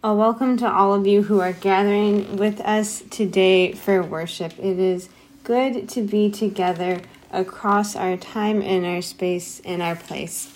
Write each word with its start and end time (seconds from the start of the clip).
A 0.00 0.14
welcome 0.14 0.56
to 0.58 0.72
all 0.72 0.94
of 0.94 1.08
you 1.08 1.24
who 1.24 1.40
are 1.40 1.52
gathering 1.52 2.36
with 2.36 2.60
us 2.60 3.02
today 3.10 3.72
for 3.72 4.00
worship. 4.00 4.56
It 4.56 4.78
is 4.78 5.08
good 5.42 5.88
to 5.88 6.02
be 6.02 6.30
together 6.30 7.00
across 7.32 7.96
our 7.96 8.16
time 8.16 8.62
and 8.62 8.86
our 8.86 9.02
space 9.02 9.60
and 9.64 9.82
our 9.82 9.96
place. 9.96 10.52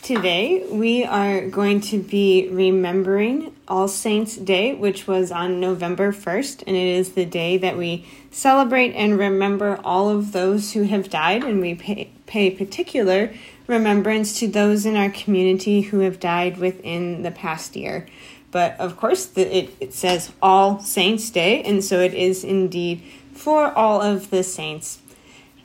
Today, 0.00 0.64
we 0.70 1.04
are 1.04 1.48
going 1.48 1.80
to 1.80 2.00
be 2.00 2.48
remembering 2.52 3.52
All 3.66 3.88
Saints' 3.88 4.36
Day, 4.36 4.76
which 4.76 5.08
was 5.08 5.32
on 5.32 5.58
November 5.58 6.12
1st, 6.12 6.62
and 6.64 6.76
it 6.76 6.86
is 6.86 7.12
the 7.12 7.26
day 7.26 7.58
that 7.58 7.76
we 7.76 8.06
celebrate 8.30 8.92
and 8.92 9.18
remember 9.18 9.80
all 9.82 10.08
of 10.08 10.30
those 10.30 10.74
who 10.74 10.84
have 10.84 11.10
died, 11.10 11.42
and 11.42 11.60
we 11.60 11.74
pay, 11.74 12.12
pay 12.26 12.48
particular 12.48 13.34
remembrance 13.66 14.38
to 14.38 14.46
those 14.46 14.86
in 14.86 14.94
our 14.96 15.10
community 15.10 15.80
who 15.80 15.98
have 15.98 16.20
died 16.20 16.58
within 16.58 17.22
the 17.22 17.32
past 17.32 17.74
year. 17.74 18.06
But 18.50 18.78
of 18.80 18.96
course, 18.96 19.26
the, 19.26 19.56
it, 19.56 19.76
it 19.80 19.94
says 19.94 20.32
All 20.40 20.80
Saints' 20.80 21.30
Day, 21.30 21.62
and 21.62 21.84
so 21.84 22.00
it 22.00 22.14
is 22.14 22.44
indeed 22.44 23.02
for 23.34 23.72
all 23.72 24.00
of 24.00 24.30
the 24.30 24.42
saints. 24.42 25.00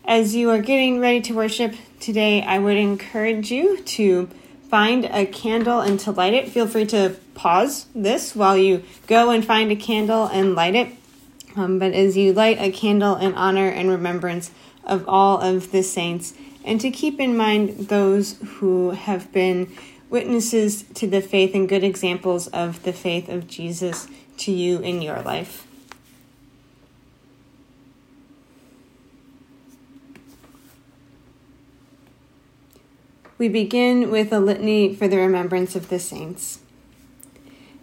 As 0.05 0.35
you 0.35 0.49
are 0.49 0.61
getting 0.61 0.99
ready 0.99 1.21
to 1.21 1.33
worship 1.33 1.75
today, 1.99 2.41
I 2.41 2.59
would 2.59 2.75
encourage 2.75 3.51
you 3.51 3.81
to 3.81 4.29
find 4.69 5.05
a 5.05 5.25
candle 5.25 5.79
and 5.79 5.99
to 6.01 6.11
light 6.11 6.33
it. 6.33 6.49
Feel 6.49 6.67
free 6.67 6.85
to 6.87 7.15
pause 7.35 7.85
this 7.95 8.35
while 8.35 8.57
you 8.57 8.83
go 9.07 9.29
and 9.29 9.45
find 9.45 9.71
a 9.71 9.75
candle 9.75 10.25
and 10.25 10.55
light 10.55 10.75
it. 10.75 10.89
Um, 11.55 11.79
but 11.79 11.93
as 11.93 12.17
you 12.17 12.33
light 12.33 12.59
a 12.59 12.71
candle 12.71 13.15
in 13.15 13.33
honor 13.35 13.69
and 13.69 13.89
remembrance 13.89 14.51
of 14.83 15.07
all 15.07 15.39
of 15.39 15.71
the 15.71 15.83
saints, 15.83 16.33
and 16.65 16.81
to 16.81 16.91
keep 16.91 17.19
in 17.19 17.37
mind 17.37 17.87
those 17.87 18.37
who 18.55 18.91
have 18.91 19.31
been 19.31 19.71
witnesses 20.13 20.83
to 20.93 21.07
the 21.07 21.21
faith 21.21 21.55
and 21.55 21.67
good 21.67 21.83
examples 21.83 22.45
of 22.49 22.83
the 22.83 22.93
faith 22.93 23.27
of 23.29 23.47
Jesus 23.47 24.07
to 24.37 24.51
you 24.51 24.77
in 24.77 25.01
your 25.01 25.19
life. 25.23 25.65
We 33.39 33.49
begin 33.49 34.11
with 34.11 34.31
a 34.31 34.39
litany 34.39 34.93
for 34.93 35.07
the 35.07 35.17
remembrance 35.17 35.75
of 35.75 35.89
the 35.89 35.97
saints. 35.97 36.59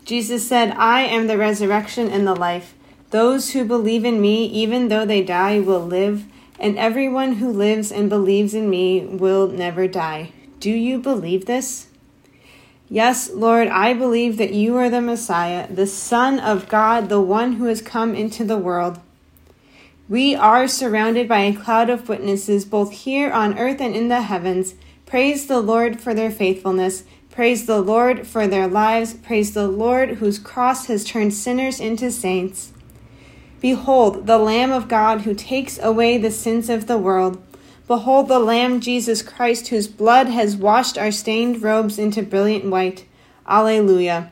Jesus 0.05 0.47
said, 0.47 0.70
I 0.77 1.00
am 1.00 1.27
the 1.27 1.37
resurrection 1.37 2.09
and 2.11 2.25
the 2.25 2.37
life. 2.37 2.75
Those 3.11 3.50
who 3.50 3.65
believe 3.65 4.05
in 4.05 4.20
me, 4.20 4.47
even 4.47 4.87
though 4.87 5.05
they 5.05 5.25
die, 5.25 5.59
will 5.59 5.84
live, 5.84 6.27
and 6.61 6.78
everyone 6.78 7.34
who 7.34 7.50
lives 7.50 7.91
and 7.91 8.09
believes 8.09 8.55
in 8.55 8.70
me 8.70 9.05
will 9.05 9.48
never 9.48 9.89
die. 9.89 10.31
Do 10.61 10.70
you 10.70 11.00
believe 11.00 11.47
this? 11.47 11.89
Yes, 12.92 13.30
Lord, 13.30 13.69
I 13.69 13.94
believe 13.94 14.36
that 14.38 14.52
you 14.52 14.77
are 14.77 14.91
the 14.91 15.00
Messiah, 15.00 15.72
the 15.72 15.86
Son 15.86 16.41
of 16.41 16.69
God, 16.69 17.08
the 17.08 17.20
one 17.20 17.52
who 17.52 17.66
has 17.66 17.80
come 17.80 18.16
into 18.16 18.42
the 18.42 18.58
world. 18.58 18.98
We 20.08 20.34
are 20.34 20.66
surrounded 20.66 21.28
by 21.28 21.42
a 21.42 21.55
cloud 21.55 21.88
of 21.88 22.08
witnesses, 22.08 22.64
both 22.64 22.91
here 22.91 23.30
on 23.30 23.56
earth 23.56 23.80
and 23.80 23.94
in 23.94 24.08
the 24.08 24.22
heavens. 24.22 24.74
Praise 25.06 25.47
the 25.47 25.60
Lord 25.60 26.00
for 26.00 26.14
their 26.14 26.32
faithfulness. 26.32 27.05
Praise 27.30 27.66
the 27.66 27.80
Lord 27.80 28.27
for 28.27 28.48
their 28.48 28.66
lives. 28.66 29.14
Praise 29.14 29.54
the 29.54 29.69
Lord 29.69 30.16
whose 30.16 30.41
cross 30.41 30.86
has 30.86 31.04
turned 31.04 31.32
sinners 31.32 31.78
into 31.78 32.10
saints. 32.10 32.72
Behold, 33.60 34.27
the 34.27 34.38
Lamb 34.38 34.72
of 34.72 34.88
God 34.88 35.20
who 35.20 35.34
takes 35.34 35.78
away 35.78 36.19
the 36.19 36.32
sins 36.32 36.69
of 36.69 36.88
the 36.88 36.98
world. 36.98 37.41
Behold 37.91 38.28
the 38.28 38.38
Lamb 38.38 38.78
Jesus 38.78 39.20
Christ, 39.20 39.66
whose 39.66 39.88
blood 39.88 40.28
has 40.28 40.55
washed 40.55 40.96
our 40.96 41.10
stained 41.10 41.60
robes 41.60 41.98
into 41.98 42.22
brilliant 42.22 42.66
white. 42.66 43.05
Alleluia. 43.48 44.30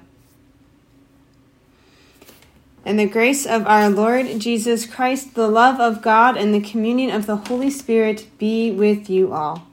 And 2.84 3.00
the 3.00 3.08
grace 3.08 3.46
of 3.46 3.66
our 3.66 3.90
Lord 3.90 4.26
Jesus 4.38 4.86
Christ, 4.86 5.34
the 5.34 5.48
love 5.48 5.80
of 5.80 6.02
God, 6.02 6.36
and 6.36 6.54
the 6.54 6.60
communion 6.60 7.10
of 7.10 7.26
the 7.26 7.34
Holy 7.34 7.68
Spirit 7.68 8.28
be 8.38 8.70
with 8.70 9.10
you 9.10 9.32
all. 9.32 9.66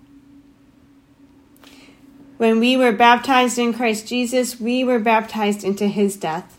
When 2.37 2.59
we 2.59 2.75
were 2.75 2.91
baptized 2.91 3.59
in 3.59 3.71
Christ 3.71 4.07
Jesus, 4.07 4.59
we 4.59 4.83
were 4.83 4.97
baptized 4.97 5.63
into 5.63 5.85
his 5.85 6.17
death. 6.17 6.57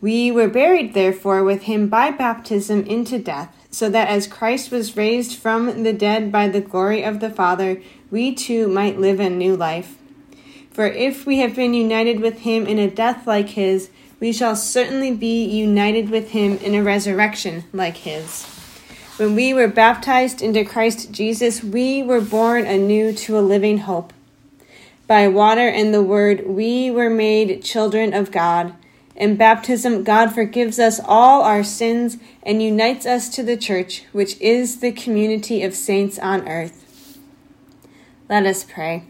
We 0.00 0.30
were 0.30 0.48
buried, 0.48 0.94
therefore, 0.94 1.44
with 1.44 1.64
him 1.64 1.88
by 1.88 2.10
baptism 2.10 2.84
into 2.86 3.18
death 3.18 3.54
so 3.74 3.88
that 3.90 4.06
as 4.06 4.28
Christ 4.28 4.70
was 4.70 4.96
raised 4.96 5.36
from 5.36 5.82
the 5.82 5.92
dead 5.92 6.30
by 6.30 6.46
the 6.46 6.60
glory 6.60 7.02
of 7.02 7.18
the 7.18 7.28
Father, 7.28 7.82
we 8.08 8.32
too 8.32 8.68
might 8.68 9.00
live 9.00 9.18
a 9.18 9.28
new 9.28 9.56
life. 9.56 9.98
For 10.70 10.86
if 10.86 11.26
we 11.26 11.38
have 11.38 11.56
been 11.56 11.74
united 11.74 12.20
with 12.20 12.40
him 12.40 12.68
in 12.68 12.78
a 12.78 12.88
death 12.88 13.26
like 13.26 13.48
his, 13.50 13.90
we 14.20 14.32
shall 14.32 14.54
certainly 14.54 15.10
be 15.10 15.44
united 15.44 16.08
with 16.08 16.30
him 16.30 16.56
in 16.58 16.76
a 16.76 16.84
resurrection 16.84 17.64
like 17.72 17.96
his. 17.96 18.44
When 19.16 19.34
we 19.34 19.52
were 19.52 19.66
baptized 19.66 20.40
into 20.40 20.64
Christ 20.64 21.10
Jesus, 21.10 21.64
we 21.64 22.00
were 22.00 22.20
born 22.20 22.66
anew 22.66 23.12
to 23.12 23.36
a 23.36 23.40
living 23.40 23.78
hope. 23.78 24.12
By 25.08 25.26
water 25.26 25.66
and 25.66 25.92
the 25.92 26.02
word, 26.02 26.46
we 26.46 26.92
were 26.92 27.10
made 27.10 27.64
children 27.64 28.14
of 28.14 28.30
God. 28.30 28.72
In 29.16 29.36
baptism, 29.36 30.02
God 30.02 30.34
forgives 30.34 30.78
us 30.78 31.00
all 31.04 31.42
our 31.42 31.62
sins 31.62 32.18
and 32.42 32.62
unites 32.62 33.06
us 33.06 33.28
to 33.30 33.42
the 33.42 33.56
church, 33.56 34.04
which 34.12 34.40
is 34.40 34.80
the 34.80 34.90
community 34.90 35.62
of 35.62 35.74
saints 35.74 36.18
on 36.18 36.48
earth. 36.48 37.18
Let 38.28 38.44
us 38.44 38.64
pray. 38.64 39.04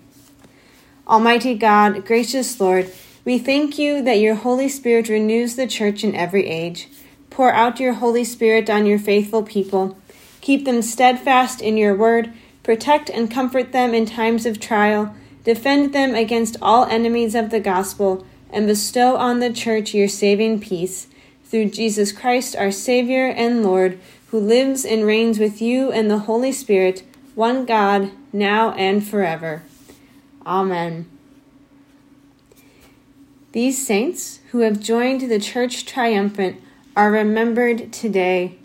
Almighty 1.08 1.54
God, 1.54 2.04
gracious 2.04 2.60
Lord, 2.60 2.90
we 3.24 3.38
thank 3.38 3.78
you 3.78 4.02
that 4.02 4.18
your 4.18 4.34
Holy 4.34 4.68
Spirit 4.68 5.08
renews 5.08 5.56
the 5.56 5.66
church 5.66 6.04
in 6.04 6.14
every 6.14 6.46
age. 6.46 6.88
Pour 7.30 7.52
out 7.52 7.80
your 7.80 7.94
Holy 7.94 8.24
Spirit 8.24 8.68
on 8.68 8.84
your 8.84 8.98
faithful 8.98 9.42
people. 9.42 9.96
Keep 10.42 10.66
them 10.66 10.82
steadfast 10.82 11.62
in 11.62 11.78
your 11.78 11.96
word. 11.96 12.30
Protect 12.62 13.08
and 13.08 13.30
comfort 13.30 13.72
them 13.72 13.94
in 13.94 14.04
times 14.04 14.44
of 14.44 14.60
trial. 14.60 15.14
Defend 15.44 15.94
them 15.94 16.14
against 16.14 16.58
all 16.60 16.84
enemies 16.84 17.34
of 17.34 17.48
the 17.48 17.60
gospel 17.60 18.26
and 18.54 18.68
bestow 18.68 19.16
on 19.16 19.40
the 19.40 19.52
church 19.52 19.92
your 19.92 20.06
saving 20.06 20.60
peace 20.60 21.08
through 21.44 21.68
Jesus 21.70 22.12
Christ, 22.12 22.54
our 22.54 22.70
Savior 22.70 23.26
and 23.26 23.64
Lord, 23.64 23.98
who 24.28 24.38
lives 24.38 24.84
and 24.84 25.04
reigns 25.04 25.40
with 25.40 25.60
you 25.60 25.90
and 25.90 26.08
the 26.08 26.20
Holy 26.20 26.52
Spirit, 26.52 27.02
one 27.34 27.66
God, 27.66 28.12
now 28.32 28.70
and 28.72 29.06
forever. 29.06 29.64
Amen. 30.46 31.06
These 33.50 33.84
saints 33.84 34.38
who 34.52 34.60
have 34.60 34.80
joined 34.80 35.22
the 35.22 35.40
church 35.40 35.84
triumphant 35.84 36.60
are 36.96 37.10
remembered 37.10 37.92
today, 37.92 38.56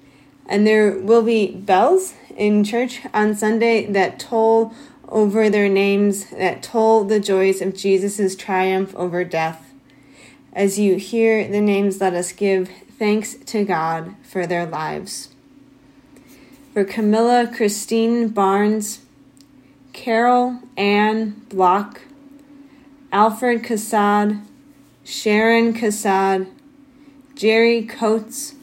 and 0.46 0.68
there 0.68 0.92
will 0.92 1.24
be 1.24 1.52
bells 1.52 2.14
in 2.36 2.64
church 2.64 3.02
on 3.12 3.36
Sunday 3.36 3.88
that 3.88 4.20
toll 4.20 4.72
over 5.08 5.50
their 5.50 5.68
names, 5.68 6.30
that 6.30 6.62
toll 6.62 7.04
the 7.04 7.20
joys 7.20 7.60
of 7.60 7.76
Jesus' 7.76 8.36
triumph 8.36 8.96
over 8.96 9.24
death. 9.24 9.69
As 10.54 10.80
you 10.80 10.96
hear 10.96 11.48
the 11.48 11.62
names, 11.62 12.02
let 12.02 12.14
us 12.14 12.32
give 12.32 12.70
thanks 12.98 13.36
to 13.36 13.64
God 13.64 14.16
for 14.24 14.48
their 14.48 14.66
lives. 14.66 15.30
For 16.74 16.84
Camilla 16.84 17.50
Christine 17.54 18.30
Barnes, 18.30 19.02
Carol 19.94 20.60
Ann 20.76 21.46
Block, 21.50 22.02
Alfred 23.12 23.64
Cassad, 23.64 24.42
Sharon 25.04 25.74
Cassad, 25.74 26.48
Jerry 27.36 27.86
Coates, 27.86 28.56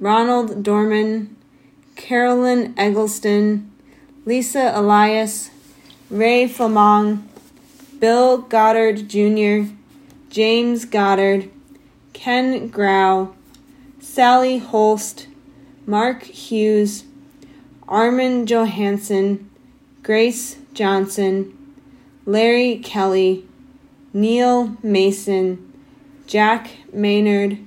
Ronald 0.00 0.62
Dorman, 0.62 1.36
Carolyn 1.96 2.74
Eggleston, 2.78 3.72
Lisa 4.24 4.72
Elias, 4.74 5.50
Ray 6.10 6.48
Flamong, 6.48 7.24
Bill 7.98 8.38
Goddard 8.38 9.08
Jr., 9.08 9.77
James 10.30 10.84
Goddard, 10.84 11.48
Ken 12.12 12.68
Grau, 12.68 13.34
Sally 13.98 14.58
Holst, 14.58 15.26
Mark 15.86 16.22
Hughes, 16.22 17.04
Armin 17.86 18.46
Johansson, 18.46 19.50
Grace 20.02 20.56
Johnson, 20.74 21.56
Larry 22.26 22.78
Kelly, 22.78 23.46
Neil 24.12 24.76
Mason, 24.82 25.72
Jack 26.26 26.70
Maynard, 26.92 27.58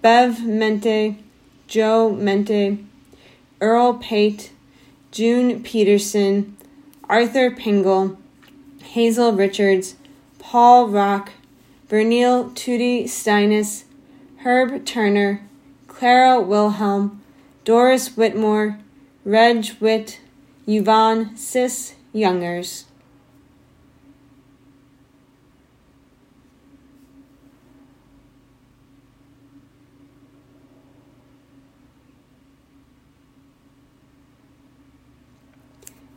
Bev 0.00 0.44
Mente, 0.44 1.16
Joe 1.66 2.10
Mente, 2.12 2.78
Earl 3.60 3.94
Pate, 3.94 4.52
June 5.10 5.62
Peterson, 5.64 6.56
Arthur 7.08 7.50
Pingle, 7.50 8.16
Hazel 8.82 9.32
Richards, 9.32 9.96
Paul 10.38 10.88
Rock, 10.88 11.32
Bernil 11.88 12.50
Tootie 12.50 13.04
Steinis, 13.04 13.84
Herb 14.38 14.84
Turner, 14.84 15.40
Clara 15.86 16.38
Wilhelm, 16.38 17.22
Doris 17.64 18.14
Whitmore, 18.14 18.78
Reg 19.24 19.70
Witt, 19.80 20.20
Yvonne 20.66 21.34
Sis 21.34 21.94
Youngers. 22.12 22.84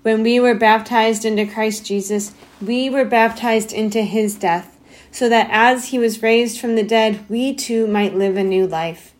When 0.01 0.21
we 0.21 0.37
were 0.41 0.55
baptized 0.55 1.23
into 1.23 1.45
Christ 1.45 1.85
Jesus, 1.85 2.33
we 2.61 2.89
were 2.89 3.05
baptized 3.05 3.71
into 3.71 4.01
his 4.01 4.35
death 4.35 4.70
so 5.11 5.29
that 5.29 5.47
as 5.51 5.89
he 5.89 5.99
was 5.99 6.23
raised 6.23 6.59
from 6.59 6.75
the 6.75 6.83
dead, 6.83 7.25
we 7.29 7.53
too 7.53 7.87
might 7.87 8.15
live 8.15 8.37
a 8.37 8.43
new 8.43 8.65
life. 8.65 9.13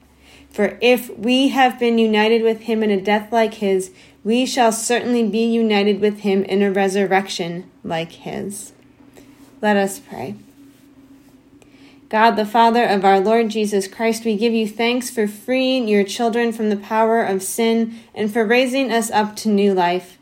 For 0.50 0.78
if 0.82 1.16
we 1.18 1.50
have 1.50 1.80
been 1.80 1.98
united 1.98 2.44
with 2.44 2.62
him 2.62 2.84
in 2.84 2.92
a 2.92 3.00
death 3.00 3.32
like 3.32 3.56
his, 3.56 3.92
we 4.24 4.46
shall 4.46 4.72
certainly 4.72 5.28
be 5.28 5.46
united 5.46 6.00
with 6.00 6.20
him 6.20 6.44
in 6.44 6.62
a 6.62 6.72
resurrection 6.72 7.70
like 7.84 8.12
his. 8.12 8.74
Let 9.62 9.78
us 9.78 10.00
pray. 10.00 10.36
God, 12.10 12.32
the 12.32 12.46
Father 12.46 12.84
of 12.84 13.06
our 13.06 13.22
Lord 13.22 13.50
Jesus 13.50 13.88
Christ, 13.88 14.26
we 14.26 14.36
give 14.36 14.52
you 14.52 14.68
thanks 14.68 15.10
for 15.10 15.28
freeing 15.28 15.88
your 15.88 16.04
children 16.04 16.52
from 16.52 16.70
the 16.70 16.76
power 16.76 17.24
of 17.24 17.42
sin 17.42 18.00
and 18.14 18.32
for 18.32 18.46
raising 18.46 18.92
us 18.92 19.10
up 19.12 19.38
to 19.38 19.50
new 19.50 19.74
life. 19.74 20.18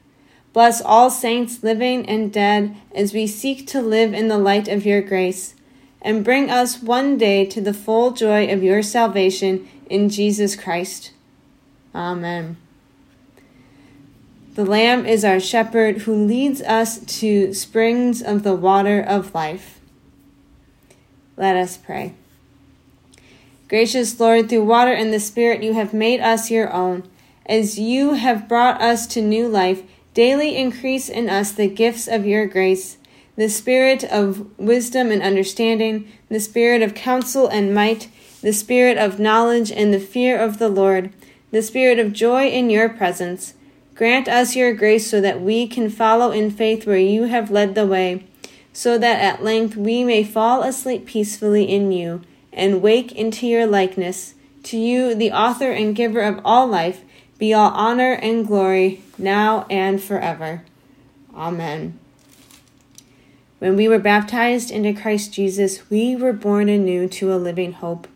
Bless 0.54 0.82
all 0.82 1.10
saints 1.10 1.64
living 1.64 2.08
and 2.08 2.32
dead 2.32 2.76
as 2.94 3.14
we 3.14 3.26
seek 3.26 3.66
to 3.68 3.82
live 3.82 4.14
in 4.14 4.28
the 4.28 4.38
light 4.38 4.68
of 4.68 4.86
your 4.86 5.02
grace, 5.02 5.56
and 6.02 6.24
bring 6.24 6.50
us 6.50 6.82
one 6.82 7.18
day 7.18 7.46
to 7.46 7.62
the 7.62 7.74
full 7.74 8.12
joy 8.12 8.52
of 8.52 8.64
your 8.64 8.82
salvation 8.82 9.68
in 9.90 10.10
Jesus 10.10 10.56
Christ. 10.56 11.12
Amen. 11.94 12.58
The 14.56 14.66
Lamb 14.66 15.06
is 15.06 15.24
our 15.24 15.40
shepherd 15.40 16.00
who 16.00 16.14
leads 16.14 16.62
us 16.62 17.00
to 17.20 17.54
springs 17.54 18.22
of 18.22 18.44
the 18.44 18.56
water 18.56 19.02
of 19.02 19.34
life. 19.34 19.80
Let 21.38 21.56
us 21.56 21.78
pray. 21.78 22.14
Gracious 23.68 24.20
Lord, 24.20 24.50
through 24.50 24.66
water 24.66 24.92
and 24.92 25.14
the 25.14 25.20
Spirit, 25.20 25.64
you 25.64 25.74
have 25.74 25.94
made 25.94 26.20
us 26.20 26.50
your 26.50 26.74
own. 26.74 27.10
As 27.46 27.80
you 27.80 28.14
have 28.14 28.48
brought 28.48 28.82
us 28.82 29.08
to 29.08 29.22
new 29.22 29.48
life, 29.48 29.84
Daily 30.14 30.58
increase 30.58 31.08
in 31.08 31.30
us 31.30 31.52
the 31.52 31.70
gifts 31.70 32.08
of 32.08 32.26
your 32.26 32.46
grace, 32.46 32.98
the 33.40 33.48
spirit 33.48 34.04
of 34.04 34.46
wisdom 34.60 35.12
and 35.12 35.22
understanding, 35.22 36.12
the 36.28 36.42
spirit 36.42 36.82
of 36.82 36.94
counsel 36.94 37.48
and 37.48 37.74
might, 37.74 38.10
the 38.42 38.52
spirit 38.52 38.98
of 38.98 39.18
knowledge 39.18 39.72
and 39.72 39.94
the 39.94 40.00
fear 40.00 40.38
of 40.38 40.60
the 40.60 40.68
Lord, 40.68 41.10
the 41.50 41.62
spirit 41.62 42.00
of 42.00 42.12
joy 42.12 42.50
in 42.50 42.70
your 42.70 42.90
presence. 42.90 43.54
Grant 43.96 44.28
us 44.28 44.58
your 44.58 44.74
grace 44.74 45.10
so 45.10 45.22
that 45.22 45.40
we 45.40 45.68
can 45.68 45.90
follow 45.90 46.32
in 46.32 46.52
faith 46.52 46.86
where 46.86 46.98
you 46.98 47.24
have 47.24 47.50
led 47.50 47.76
the 47.76 47.88
way, 47.88 48.26
so 48.74 48.98
that 48.98 49.22
at 49.22 49.42
length 49.42 49.78
we 49.78 50.04
may 50.04 50.22
fall 50.22 50.62
asleep 50.62 51.06
peacefully 51.06 51.64
in 51.64 51.94
you 51.94 52.22
and 52.52 52.82
wake 52.82 53.14
into 53.14 53.48
your 53.48 53.66
likeness. 53.66 54.34
To 54.64 54.78
you, 54.78 55.16
the 55.16 55.32
author 55.32 55.72
and 55.72 55.96
giver 55.96 56.20
of 56.20 56.42
all 56.44 56.68
life, 56.68 57.06
be 57.38 57.54
all 57.54 57.72
honor 57.72 58.12
and 58.12 58.46
glory, 58.46 59.02
now 59.18 59.66
and 59.70 60.04
forever. 60.04 60.66
Amen. 61.34 61.99
When 63.60 63.76
we 63.76 63.90
were 63.90 64.00
baptized 64.00 64.72
into 64.72 64.94
Christ 64.94 65.34
Jesus, 65.34 65.90
we 65.90 66.16
were 66.16 66.32
born 66.34 66.70
anew 66.70 67.10
to 67.10 67.34
a 67.34 67.36
living 67.36 67.74
hope. 67.74 68.08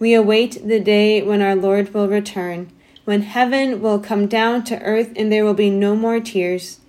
We 0.00 0.14
await 0.14 0.66
the 0.66 0.80
day 0.80 1.22
when 1.22 1.40
our 1.40 1.54
Lord 1.54 1.94
will 1.94 2.08
return, 2.08 2.72
when 3.04 3.22
heaven 3.22 3.80
will 3.80 4.00
come 4.00 4.26
down 4.26 4.64
to 4.64 4.82
earth 4.82 5.12
and 5.14 5.30
there 5.30 5.44
will 5.44 5.54
be 5.54 5.70
no 5.70 5.94
more 5.94 6.18
tears. 6.18 6.80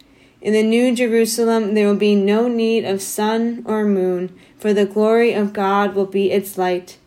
In 0.42 0.54
the 0.54 0.64
New 0.64 0.96
Jerusalem, 0.96 1.76
there 1.76 1.88
will 1.88 1.96
be 1.96 2.16
no 2.16 2.48
need 2.48 2.86
of 2.86 3.04
sun 3.04 3.62
or 3.68 3.86
moon, 3.86 4.36
for 4.58 4.74
the 4.74 4.86
glory 4.86 5.34
of 5.34 5.54
God 5.54 5.94
will 5.94 6.08
be 6.08 6.32
its 6.32 6.58
light. 6.58 6.98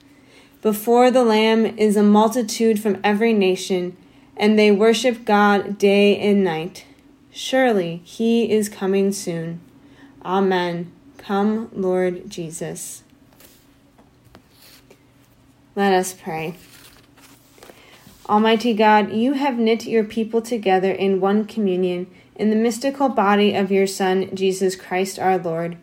Before 0.63 1.11
the 1.11 1.25
Lamb 1.25 1.67
is 1.77 1.97
a 1.97 2.03
multitude 2.05 2.81
from 2.81 3.01
every 3.03 3.33
nation 3.33 3.97
and 4.37 4.59
they 4.59 4.71
worship 4.71 5.25
God 5.25 5.77
day 5.77 6.17
and 6.19 6.45
night. 6.45 6.85
Surely 7.33 8.01
he 8.05 8.51
is 8.51 8.69
coming 8.69 9.11
soon. 9.13 9.61
Amen. 10.25 10.93
Come, 11.19 11.69
Lord 11.73 12.31
Jesus. 12.31 13.03
Let 15.77 15.93
us 15.93 16.13
pray. 16.13 16.57
Almighty 18.29 18.73
God, 18.73 19.13
you 19.13 19.35
have 19.35 19.59
knit 19.59 19.85
your 19.87 20.05
people 20.05 20.41
together 20.41 20.91
in 20.91 21.21
one 21.21 21.45
communion 21.45 22.07
in 22.37 22.51
the 22.51 22.57
mystical 22.57 23.09
body 23.09 23.55
of 23.55 23.71
your 23.71 23.87
Son, 23.87 24.35
Jesus 24.35 24.77
Christ 24.77 25.19
our 25.19 25.37
Lord. 25.37 25.77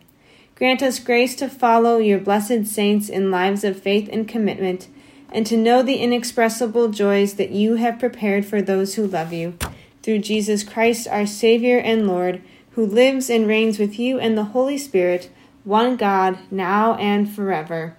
Grant 0.56 0.82
us 0.82 0.98
grace 0.98 1.34
to 1.36 1.48
follow 1.48 1.98
your 1.98 2.18
blessed 2.18 2.66
saints 2.66 3.08
in 3.08 3.30
lives 3.30 3.64
of 3.64 3.80
faith 3.80 4.08
and 4.12 4.28
commitment 4.28 4.88
and 5.32 5.46
to 5.46 5.56
know 5.56 5.82
the 5.82 5.96
inexpressible 5.96 6.88
joys 6.88 7.34
that 7.34 7.50
you 7.50 7.76
have 7.76 7.98
prepared 7.98 8.44
for 8.44 8.60
those 8.60 8.94
who 8.94 9.06
love 9.06 9.32
you. 9.32 9.56
Through 10.02 10.18
Jesus 10.18 10.62
Christ, 10.62 11.08
our 11.08 11.26
Savior 11.26 11.78
and 11.78 12.06
Lord, 12.06 12.42
who 12.74 12.86
lives 12.86 13.30
and 13.30 13.46
reigns 13.46 13.78
with 13.78 13.98
you 13.98 14.18
and 14.18 14.36
the 14.36 14.44
Holy 14.44 14.78
Spirit, 14.78 15.30
one 15.64 15.96
God, 15.96 16.38
now 16.50 16.94
and 16.94 17.30
forever. 17.30 17.96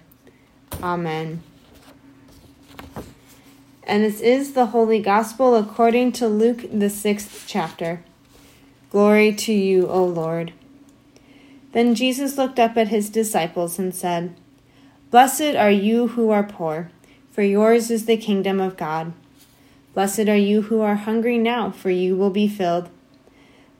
Amen. 0.82 1.42
And 3.84 4.02
this 4.04 4.20
is 4.20 4.52
the 4.54 4.66
Holy 4.66 5.00
Gospel 5.00 5.56
according 5.56 6.12
to 6.12 6.26
Luke, 6.26 6.64
the 6.72 6.90
sixth 6.90 7.44
chapter. 7.46 8.02
Glory 8.90 9.32
to 9.34 9.52
you, 9.52 9.88
O 9.88 10.04
Lord. 10.04 10.52
Then 11.72 11.94
Jesus 11.94 12.38
looked 12.38 12.58
up 12.58 12.76
at 12.76 12.88
his 12.88 13.10
disciples 13.10 13.78
and 13.78 13.94
said, 13.94 14.34
Blessed 15.10 15.54
are 15.56 15.70
you 15.70 16.08
who 16.08 16.30
are 16.30 16.42
poor 16.42 16.90
for 17.34 17.42
yours 17.42 17.90
is 17.90 18.06
the 18.06 18.16
kingdom 18.16 18.60
of 18.60 18.76
God. 18.76 19.12
Blessed 19.92 20.28
are 20.28 20.36
you 20.36 20.62
who 20.62 20.80
are 20.82 20.94
hungry 20.94 21.36
now, 21.36 21.68
for 21.68 21.90
you 21.90 22.16
will 22.16 22.30
be 22.30 22.46
filled. 22.46 22.88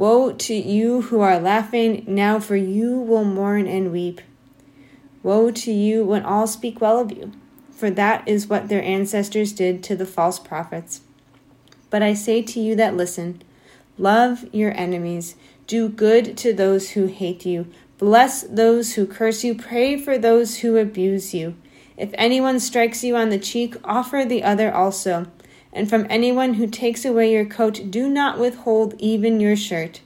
Woe 0.00 0.32
to 0.32 0.54
you 0.54 1.02
who 1.02 1.20
are 1.20 1.38
laughing 1.38 2.04
now, 2.06 2.40
for 2.40 2.56
you 2.56 2.98
will 2.98 3.22
mourn 3.22 3.66
and 3.66 3.92
weep. 3.92 4.22
Woe 5.22 5.50
to 5.50 5.70
you 5.70 6.06
when 6.06 6.24
all 6.24 6.46
speak 6.46 6.80
well 6.80 6.98
of 6.98 7.12
you, 7.12 7.32
for 7.70 7.90
that 7.90 8.26
is 8.26 8.46
what 8.46 8.70
their 8.70 8.82
ancestors 8.82 9.52
did 9.52 9.82
to 9.82 9.94
the 9.94 10.06
false 10.06 10.38
prophets. 10.38 11.02
But 11.90 12.02
I 12.02 12.14
say 12.14 12.40
to 12.40 12.58
you 12.58 12.74
that 12.76 12.96
listen 12.96 13.42
love 13.98 14.46
your 14.54 14.74
enemies, 14.74 15.34
do 15.66 15.90
good 15.90 16.34
to 16.38 16.54
those 16.54 16.92
who 16.92 17.04
hate 17.04 17.44
you, 17.44 17.66
bless 17.98 18.40
those 18.44 18.94
who 18.94 19.06
curse 19.06 19.44
you, 19.44 19.54
pray 19.54 19.98
for 19.98 20.16
those 20.16 20.60
who 20.60 20.78
abuse 20.78 21.34
you. 21.34 21.56
If 21.98 22.08
anyone 22.14 22.58
strikes 22.58 23.04
you 23.04 23.16
on 23.16 23.28
the 23.28 23.38
cheek, 23.38 23.76
offer 23.84 24.24
the 24.24 24.44
other 24.44 24.72
also. 24.72 25.26
And 25.72 25.88
from 25.88 26.06
anyone 26.10 26.54
who 26.54 26.66
takes 26.66 27.04
away 27.04 27.32
your 27.32 27.44
coat, 27.44 27.90
do 27.90 28.08
not 28.08 28.38
withhold 28.38 28.94
even 28.98 29.40
your 29.40 29.56
shirt. 29.56 30.00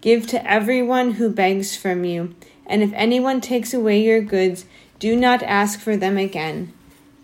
Give 0.00 0.26
to 0.28 0.50
everyone 0.50 1.12
who 1.12 1.28
begs 1.28 1.76
from 1.76 2.04
you. 2.04 2.34
And 2.66 2.82
if 2.82 2.92
anyone 2.94 3.40
takes 3.40 3.74
away 3.74 4.02
your 4.02 4.20
goods, 4.20 4.64
do 4.98 5.14
not 5.14 5.42
ask 5.42 5.78
for 5.78 5.96
them 5.96 6.16
again. 6.16 6.72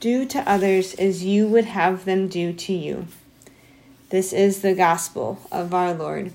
Do 0.00 0.26
to 0.26 0.48
others 0.48 0.94
as 0.94 1.24
you 1.24 1.48
would 1.48 1.64
have 1.64 2.04
them 2.04 2.28
do 2.28 2.52
to 2.52 2.72
you. 2.72 3.06
This 4.10 4.32
is 4.32 4.60
the 4.60 4.74
gospel 4.74 5.40
of 5.50 5.72
our 5.72 5.94
Lord. 5.94 6.32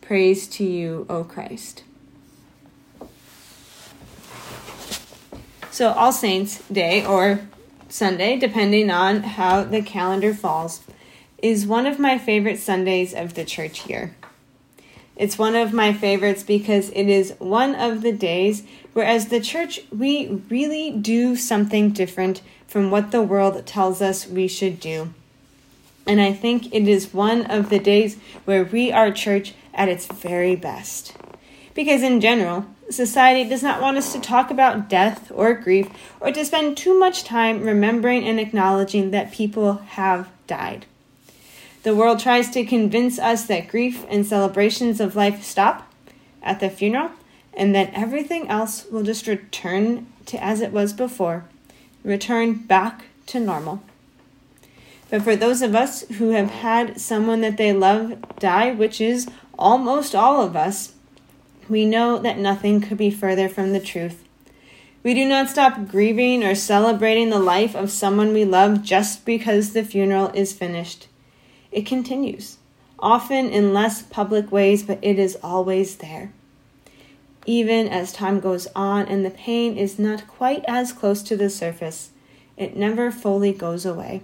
Praise 0.00 0.46
to 0.48 0.64
you, 0.64 1.06
O 1.08 1.22
Christ. 1.22 1.84
So, 5.70 5.90
All 5.90 6.12
Saints 6.12 6.66
Day 6.68 7.04
or 7.04 7.40
Sunday, 7.88 8.36
depending 8.36 8.90
on 8.90 9.22
how 9.22 9.64
the 9.64 9.82
calendar 9.82 10.34
falls, 10.34 10.82
is 11.38 11.66
one 11.66 11.86
of 11.86 11.98
my 11.98 12.18
favorite 12.18 12.58
Sundays 12.58 13.14
of 13.14 13.34
the 13.34 13.44
church 13.44 13.88
year. 13.88 14.14
It's 15.16 15.38
one 15.38 15.54
of 15.54 15.72
my 15.72 15.92
favorites 15.92 16.42
because 16.42 16.90
it 16.90 17.08
is 17.08 17.34
one 17.38 17.74
of 17.74 18.02
the 18.02 18.12
days 18.12 18.64
where, 18.92 19.06
as 19.06 19.28
the 19.28 19.40
church, 19.40 19.80
we 19.90 20.42
really 20.50 20.90
do 20.90 21.36
something 21.36 21.90
different 21.90 22.42
from 22.66 22.90
what 22.90 23.12
the 23.12 23.22
world 23.22 23.64
tells 23.66 24.02
us 24.02 24.26
we 24.26 24.46
should 24.46 24.78
do. 24.78 25.14
And 26.06 26.20
I 26.20 26.32
think 26.32 26.72
it 26.74 26.86
is 26.86 27.14
one 27.14 27.46
of 27.46 27.70
the 27.70 27.78
days 27.78 28.16
where 28.44 28.64
we 28.64 28.92
are 28.92 29.10
church 29.10 29.54
at 29.72 29.88
its 29.88 30.06
very 30.06 30.54
best. 30.54 31.16
Because, 31.74 32.02
in 32.02 32.20
general, 32.20 32.66
Society 32.88 33.48
does 33.48 33.62
not 33.62 33.80
want 33.80 33.96
us 33.96 34.12
to 34.12 34.20
talk 34.20 34.50
about 34.50 34.88
death 34.88 35.32
or 35.34 35.54
grief 35.54 35.88
or 36.20 36.30
to 36.30 36.44
spend 36.44 36.76
too 36.76 36.98
much 36.98 37.24
time 37.24 37.64
remembering 37.64 38.26
and 38.26 38.38
acknowledging 38.38 39.10
that 39.10 39.32
people 39.32 39.74
have 39.74 40.28
died. 40.46 40.86
The 41.82 41.94
world 41.94 42.20
tries 42.20 42.50
to 42.50 42.64
convince 42.64 43.18
us 43.18 43.46
that 43.46 43.68
grief 43.68 44.04
and 44.08 44.26
celebrations 44.26 45.00
of 45.00 45.16
life 45.16 45.42
stop 45.42 45.92
at 46.42 46.60
the 46.60 46.70
funeral 46.70 47.10
and 47.54 47.74
that 47.74 47.92
everything 47.92 48.48
else 48.48 48.86
will 48.86 49.02
just 49.02 49.26
return 49.26 50.06
to 50.26 50.42
as 50.42 50.60
it 50.60 50.72
was 50.72 50.92
before, 50.92 51.44
return 52.04 52.54
back 52.54 53.06
to 53.26 53.40
normal. 53.40 53.82
But 55.10 55.22
for 55.22 55.36
those 55.36 55.62
of 55.62 55.74
us 55.74 56.02
who 56.08 56.30
have 56.30 56.50
had 56.50 57.00
someone 57.00 57.40
that 57.40 57.56
they 57.56 57.72
love 57.72 58.16
die, 58.38 58.72
which 58.72 59.00
is 59.00 59.28
almost 59.58 60.14
all 60.14 60.42
of 60.42 60.56
us, 60.56 60.92
we 61.68 61.84
know 61.84 62.18
that 62.18 62.38
nothing 62.38 62.80
could 62.80 62.98
be 62.98 63.10
further 63.10 63.48
from 63.48 63.72
the 63.72 63.80
truth. 63.80 64.22
We 65.02 65.14
do 65.14 65.24
not 65.24 65.48
stop 65.48 65.86
grieving 65.86 66.42
or 66.42 66.54
celebrating 66.54 67.30
the 67.30 67.38
life 67.38 67.76
of 67.76 67.90
someone 67.90 68.32
we 68.32 68.44
love 68.44 68.82
just 68.82 69.24
because 69.24 69.72
the 69.72 69.84
funeral 69.84 70.28
is 70.34 70.52
finished. 70.52 71.06
It 71.70 71.86
continues, 71.86 72.58
often 72.98 73.48
in 73.50 73.72
less 73.72 74.02
public 74.02 74.50
ways, 74.50 74.82
but 74.82 74.98
it 75.02 75.18
is 75.18 75.38
always 75.42 75.96
there. 75.96 76.32
Even 77.46 77.86
as 77.86 78.12
time 78.12 78.40
goes 78.40 78.66
on 78.74 79.06
and 79.06 79.24
the 79.24 79.30
pain 79.30 79.76
is 79.76 79.98
not 79.98 80.26
quite 80.26 80.64
as 80.66 80.92
close 80.92 81.22
to 81.22 81.36
the 81.36 81.50
surface, 81.50 82.10
it 82.56 82.76
never 82.76 83.12
fully 83.12 83.52
goes 83.52 83.86
away. 83.86 84.22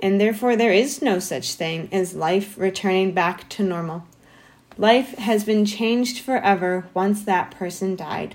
And 0.00 0.20
therefore, 0.20 0.54
there 0.54 0.72
is 0.72 1.02
no 1.02 1.18
such 1.18 1.54
thing 1.54 1.88
as 1.90 2.14
life 2.14 2.56
returning 2.56 3.12
back 3.12 3.48
to 3.48 3.62
normal. 3.62 4.04
Life 4.78 5.16
has 5.18 5.44
been 5.44 5.64
changed 5.64 6.18
forever 6.18 6.86
once 6.92 7.22
that 7.22 7.50
person 7.50 7.96
died. 7.96 8.34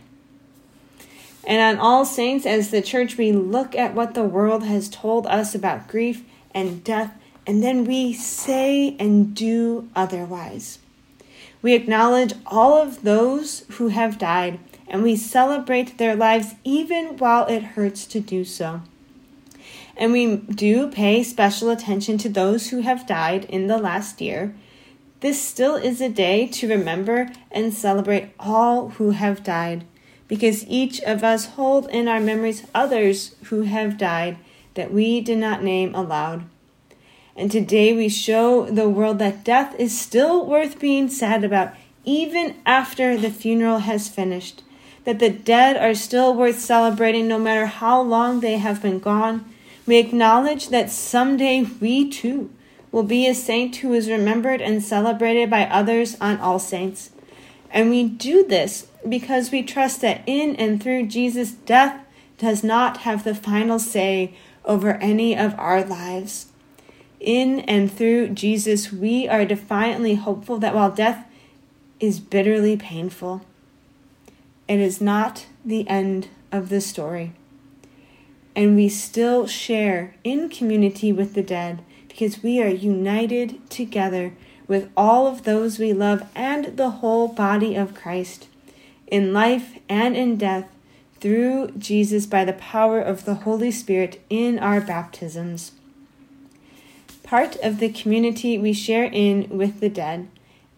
And 1.45 1.61
on 1.61 1.83
All 1.83 2.05
Saints, 2.05 2.45
as 2.45 2.71
the 2.71 2.81
church, 2.81 3.17
we 3.17 3.31
look 3.31 3.75
at 3.75 3.93
what 3.93 4.13
the 4.13 4.23
world 4.23 4.63
has 4.63 4.89
told 4.89 5.27
us 5.27 5.53
about 5.53 5.87
grief 5.87 6.23
and 6.53 6.83
death, 6.83 7.13
and 7.45 7.63
then 7.63 7.85
we 7.85 8.13
say 8.13 8.95
and 8.99 9.35
do 9.35 9.89
otherwise. 9.95 10.79
We 11.61 11.73
acknowledge 11.73 12.33
all 12.45 12.81
of 12.81 13.03
those 13.03 13.65
who 13.71 13.89
have 13.89 14.17
died, 14.17 14.59
and 14.87 15.03
we 15.03 15.15
celebrate 15.15 15.97
their 15.97 16.15
lives 16.15 16.55
even 16.63 17.17
while 17.17 17.45
it 17.47 17.63
hurts 17.63 18.05
to 18.07 18.19
do 18.19 18.43
so. 18.43 18.81
And 19.95 20.11
we 20.11 20.37
do 20.37 20.89
pay 20.89 21.21
special 21.21 21.69
attention 21.69 22.17
to 22.19 22.29
those 22.29 22.69
who 22.69 22.81
have 22.81 23.05
died 23.07 23.45
in 23.45 23.67
the 23.67 23.77
last 23.77 24.21
year. 24.21 24.55
This 25.21 25.39
still 25.39 25.75
is 25.75 26.01
a 26.01 26.09
day 26.09 26.47
to 26.47 26.67
remember 26.67 27.29
and 27.51 27.71
celebrate 27.71 28.33
all 28.39 28.89
who 28.89 29.11
have 29.11 29.43
died 29.43 29.85
because 30.27 30.65
each 30.67 30.99
of 31.01 31.23
us 31.23 31.45
hold 31.45 31.87
in 31.89 32.07
our 32.07 32.19
memories 32.19 32.65
others 32.73 33.35
who 33.43 33.61
have 33.61 33.99
died 33.99 34.37
that 34.73 34.91
we 34.91 35.21
did 35.21 35.37
not 35.37 35.63
name 35.63 35.93
aloud. 35.93 36.43
And 37.35 37.51
today 37.51 37.95
we 37.95 38.09
show 38.09 38.65
the 38.65 38.89
world 38.89 39.19
that 39.19 39.43
death 39.43 39.75
is 39.77 39.97
still 39.99 40.43
worth 40.45 40.79
being 40.79 41.07
sad 41.07 41.43
about, 41.43 41.73
even 42.03 42.55
after 42.65 43.15
the 43.15 43.29
funeral 43.29 43.79
has 43.79 44.09
finished. 44.09 44.63
That 45.03 45.19
the 45.19 45.29
dead 45.29 45.77
are 45.77 45.93
still 45.93 46.33
worth 46.33 46.59
celebrating 46.59 47.27
no 47.27 47.37
matter 47.37 47.67
how 47.67 48.01
long 48.01 48.39
they 48.39 48.57
have 48.57 48.81
been 48.81 48.99
gone. 48.99 49.45
We 49.85 49.97
acknowledge 49.97 50.69
that 50.69 50.89
someday 50.89 51.63
we 51.79 52.09
too 52.09 52.49
will 52.91 53.03
be 53.03 53.27
a 53.27 53.33
saint 53.33 53.77
who 53.77 53.93
is 53.93 54.09
remembered 54.09 54.61
and 54.61 54.83
celebrated 54.83 55.49
by 55.49 55.65
others 55.65 56.17
on 56.19 56.39
All 56.39 56.59
Saints. 56.59 57.11
And 57.69 57.89
we 57.89 58.03
do 58.03 58.45
this 58.45 58.87
because 59.07 59.51
we 59.51 59.63
trust 59.63 60.01
that 60.01 60.21
in 60.25 60.55
and 60.57 60.81
through 60.81 61.07
Jesus, 61.07 61.51
death 61.51 62.05
does 62.37 62.63
not 62.63 62.97
have 62.97 63.23
the 63.23 63.35
final 63.35 63.79
say 63.79 64.33
over 64.65 64.95
any 64.95 65.37
of 65.37 65.57
our 65.57 65.83
lives. 65.83 66.47
In 67.19 67.59
and 67.61 67.91
through 67.91 68.29
Jesus, 68.29 68.91
we 68.91 69.27
are 69.27 69.45
defiantly 69.45 70.15
hopeful 70.15 70.57
that 70.57 70.75
while 70.75 70.91
death 70.91 71.25
is 71.99 72.19
bitterly 72.19 72.75
painful, 72.75 73.45
it 74.67 74.79
is 74.79 74.99
not 74.99 75.45
the 75.63 75.87
end 75.87 76.29
of 76.51 76.69
the 76.69 76.81
story. 76.81 77.33
And 78.55 78.75
we 78.75 78.89
still 78.89 79.47
share 79.47 80.15
in 80.23 80.49
community 80.49 81.13
with 81.13 81.35
the 81.35 81.43
dead 81.43 81.83
because 82.11 82.43
we 82.43 82.61
are 82.61 82.67
united 82.67 83.69
together 83.69 84.33
with 84.67 84.91
all 84.97 85.27
of 85.27 85.43
those 85.43 85.79
we 85.79 85.93
love 85.93 86.27
and 86.35 86.77
the 86.77 86.89
whole 86.89 87.29
body 87.29 87.75
of 87.75 87.95
Christ 87.95 88.47
in 89.07 89.33
life 89.33 89.79
and 89.87 90.15
in 90.15 90.35
death 90.37 90.69
through 91.21 91.71
Jesus 91.77 92.25
by 92.25 92.43
the 92.43 92.53
power 92.53 92.99
of 92.99 93.23
the 93.23 93.35
Holy 93.35 93.71
Spirit 93.71 94.21
in 94.29 94.59
our 94.59 94.81
baptisms. 94.81 95.71
Part 97.23 97.55
of 97.57 97.79
the 97.79 97.89
community 97.89 98.57
we 98.57 98.73
share 98.73 99.05
in 99.05 99.47
with 99.49 99.79
the 99.79 99.89
dead 99.89 100.27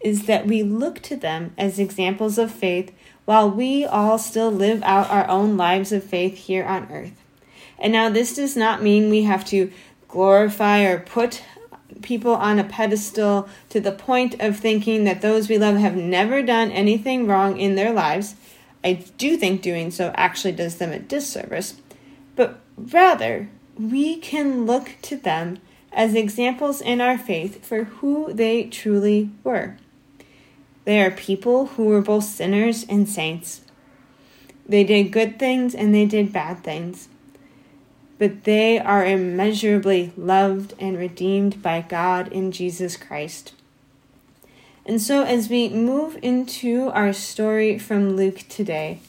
is 0.02 0.28
that 0.28 0.46
we 0.46 0.62
look 0.62 1.02
to 1.02 1.16
them 1.16 1.54
as 1.58 1.80
examples 1.80 2.38
of 2.38 2.52
faith 2.52 2.94
while 3.26 3.50
we 3.50 3.86
all 3.86 4.20
still 4.20 4.52
live 4.52 4.84
out 4.84 5.10
our 5.10 5.28
own 5.28 5.58
lives 5.58 5.92
of 5.92 6.04
faith 6.04 6.36
here 6.36 6.66
on 6.66 6.92
earth. 6.92 7.20
And 7.80 7.92
now, 7.92 8.10
this 8.10 8.36
does 8.36 8.56
not 8.56 8.84
mean 8.84 9.10
we 9.10 9.24
have 9.24 9.46
to 9.46 9.72
glorify 10.14 10.84
or 10.84 11.00
put 11.00 11.42
people 12.04 12.36
on 12.36 12.60
a 12.60 12.64
pedestal 12.64 13.50
to 13.70 13.82
the 13.82 13.92
point 13.92 14.36
of 14.40 14.56
thinking 14.56 15.06
that 15.06 15.22
those 15.22 15.50
we 15.50 15.58
love 15.58 15.78
have 15.78 15.96
never 15.96 16.44
done 16.44 16.70
anything 16.72 17.26
wrong 17.26 17.58
in 17.58 17.74
their 17.74 17.92
lives. 17.92 18.36
I 18.84 18.94
do 19.18 19.38
think 19.38 19.64
doing 19.64 19.90
so 19.90 20.14
actually 20.16 20.52
does 20.52 20.78
them 20.78 20.92
a 20.92 21.00
disservice, 21.00 21.82
but 22.36 22.60
rather, 22.78 23.50
we 23.76 24.18
can 24.18 24.68
look 24.68 24.98
to 25.02 25.18
them 25.18 25.58
as 25.92 26.14
examples 26.14 26.80
in 26.80 27.02
our 27.02 27.18
faith 27.18 27.66
for 27.66 27.86
who 27.86 28.32
they 28.32 28.66
truly 28.66 29.32
were. 29.44 29.78
They 30.86 31.02
are 31.02 31.10
people 31.10 31.68
who 31.68 31.86
were 31.86 32.02
both 32.02 32.26
sinners 32.26 32.86
and 32.88 33.10
saints. 33.10 33.62
They 34.68 34.84
did 34.84 35.12
good 35.12 35.40
things 35.40 35.74
and 35.74 35.94
they 35.94 36.06
did 36.06 36.32
bad 36.32 36.64
things 36.64 37.10
but 38.18 38.44
they 38.44 38.80
are 38.80 39.06
immeasurably 39.06 40.14
loved 40.16 40.74
and 40.80 40.98
redeemed 40.98 41.62
by 41.62 41.82
God 41.82 42.32
in 42.32 42.52
Jesus 42.52 42.96
Christ. 42.96 43.54
And 44.86 45.02
so, 45.02 45.24
as 45.24 45.50
we 45.50 45.70
move 45.70 46.18
into 46.22 46.90
our 46.94 47.14
story 47.14 47.80
from 47.80 48.16
Luke 48.16 48.44
today, 48.50 49.00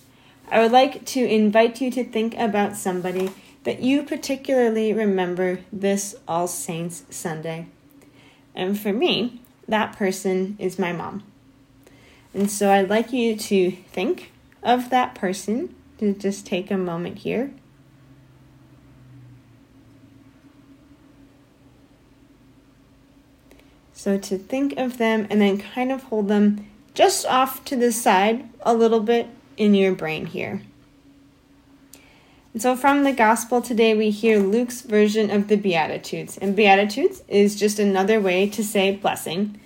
I 0.50 0.60
would 0.60 0.72
like 0.72 1.04
to 1.06 1.20
invite 1.20 1.80
you 1.80 1.90
to 1.92 2.04
think 2.04 2.36
about 2.38 2.76
somebody 2.76 3.32
that 3.64 3.80
you 3.80 4.02
particularly 4.02 4.92
remember 4.92 5.60
this 5.72 6.14
All 6.28 6.46
Saints 6.46 7.04
Sunday. 7.10 7.66
And 8.54 8.78
for 8.78 8.92
me, 8.92 9.40
that 9.66 9.96
person 9.96 10.56
is 10.58 10.78
my 10.78 10.92
mom. 10.92 11.24
And 12.32 12.50
so 12.50 12.70
I'd 12.70 12.90
like 12.90 13.12
you 13.12 13.36
to 13.36 13.70
think 13.70 14.32
of 14.62 14.90
that 14.90 15.14
person, 15.14 15.74
to 15.98 16.12
just 16.12 16.46
take 16.46 16.70
a 16.70 16.78
moment 16.78 17.18
here. 17.18 17.52
So 24.04 24.18
to 24.18 24.36
think 24.36 24.76
of 24.76 24.98
them 24.98 25.26
and 25.30 25.40
then 25.40 25.56
kind 25.56 25.90
of 25.90 26.02
hold 26.02 26.28
them 26.28 26.66
just 26.92 27.24
off 27.24 27.64
to 27.64 27.74
the 27.74 27.90
side 27.90 28.46
a 28.60 28.74
little 28.74 29.00
bit 29.00 29.28
in 29.56 29.74
your 29.74 29.94
brain 29.94 30.26
here. 30.26 30.60
And 32.52 32.60
so 32.60 32.76
from 32.76 33.04
the 33.04 33.14
gospel 33.14 33.62
today, 33.62 33.94
we 33.94 34.10
hear 34.10 34.38
Luke's 34.38 34.82
version 34.82 35.30
of 35.30 35.48
the 35.48 35.56
Beatitudes. 35.56 36.36
And 36.36 36.54
Beatitudes 36.54 37.22
is 37.28 37.56
just 37.56 37.78
another 37.78 38.20
way 38.20 38.46
to 38.50 38.62
say 38.62 38.94
blessing. 38.94 39.58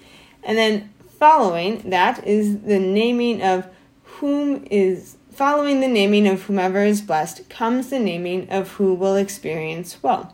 And 0.45 0.57
then 0.57 0.95
following 1.18 1.90
that 1.90 2.25
is 2.25 2.61
the 2.61 2.78
naming 2.78 3.42
of 3.42 3.66
whom 4.04 4.64
is 4.71 5.16
following 5.33 5.80
the 5.80 5.88
naming 5.88 6.28
of 6.28 6.42
whomever 6.42 6.85
is 6.85 7.02
blessed 7.02 7.49
comes 7.49 7.90
the 7.90 7.99
naming 7.99 8.49
of 8.50 8.71
who 8.75 8.95
will 8.95 9.16
experience 9.16 10.00
woe 10.00 10.28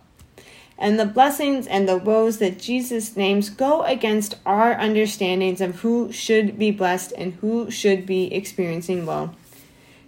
and 0.79 0.99
the 0.99 1.07
blessings 1.07 1.67
and 1.67 1.89
the 1.89 1.97
woes 1.97 2.39
that 2.39 2.59
Jesus 2.59 3.17
names 3.17 3.49
go 3.49 3.83
against 3.83 4.37
our 4.45 4.75
understandings 4.75 5.61
of 5.61 5.81
who 5.81 6.11
should 6.11 6.59
be 6.59 6.71
blessed 6.71 7.13
and 7.17 7.35
who 7.35 7.71
should 7.71 8.05
be 8.05 8.33
experiencing 8.35 9.07
woe. 9.07 9.31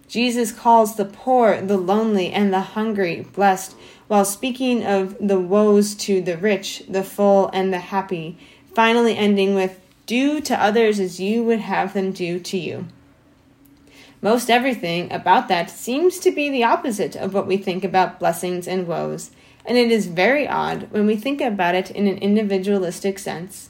Jesus 0.07 0.51
calls 0.51 0.95
the 0.95 1.05
poor, 1.05 1.61
the 1.61 1.77
lonely, 1.77 2.31
and 2.31 2.53
the 2.53 2.61
hungry 2.61 3.21
blessed, 3.33 3.75
while 4.07 4.25
speaking 4.25 4.85
of 4.85 5.17
the 5.19 5.39
woes 5.39 5.95
to 5.95 6.21
the 6.21 6.37
rich, 6.37 6.83
the 6.87 7.03
full, 7.03 7.49
and 7.53 7.73
the 7.73 7.79
happy, 7.79 8.37
finally 8.73 9.17
ending 9.17 9.53
with, 9.53 9.79
Do 10.05 10.39
to 10.41 10.61
others 10.61 10.99
as 10.99 11.19
you 11.19 11.43
would 11.43 11.59
have 11.59 11.93
them 11.93 12.13
do 12.13 12.39
to 12.39 12.57
you. 12.57 12.87
Most 14.21 14.49
everything 14.49 15.11
about 15.11 15.47
that 15.49 15.69
seems 15.69 16.19
to 16.19 16.31
be 16.31 16.49
the 16.49 16.63
opposite 16.63 17.15
of 17.15 17.33
what 17.33 17.45
we 17.45 17.57
think 17.57 17.83
about 17.83 18.19
blessings 18.19 18.67
and 18.67 18.87
woes 18.87 19.31
and 19.67 19.77
it 19.77 19.91
is 19.91 20.07
very 20.07 20.47
odd 20.47 20.89
when 20.91 21.05
we 21.05 21.17
think 21.17 21.41
about 21.41 21.75
it 21.75 21.91
in 21.91 22.07
an 22.07 22.17
individualistic 22.19 23.19
sense. 23.19 23.69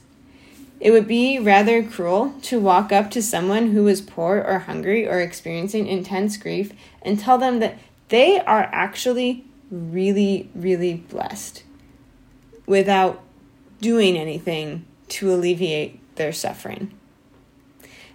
It 0.80 0.92
would 0.92 1.08
be 1.08 1.40
rather 1.40 1.82
cruel 1.82 2.34
to 2.42 2.60
walk 2.60 2.92
up 2.92 3.10
to 3.10 3.22
someone 3.22 3.72
who 3.72 3.88
is 3.88 4.00
poor 4.00 4.38
or 4.46 4.60
hungry 4.60 5.08
or 5.08 5.20
experiencing 5.20 5.88
intense 5.88 6.36
grief 6.36 6.72
and 7.02 7.18
tell 7.18 7.36
them 7.36 7.58
that 7.58 7.78
they 8.08 8.38
are 8.40 8.70
actually 8.72 9.44
really, 9.70 10.48
really 10.54 10.94
blessed 10.94 11.64
without 12.64 13.20
doing 13.80 14.16
anything 14.16 14.84
to 15.08 15.32
alleviate 15.32 16.16
their 16.16 16.32
suffering. 16.32 16.97